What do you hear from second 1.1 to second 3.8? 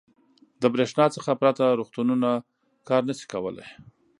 څخه پرته روغتونونه کار نه شي کولی.